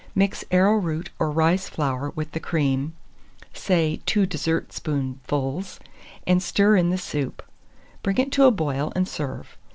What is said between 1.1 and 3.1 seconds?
or rice flour with the cream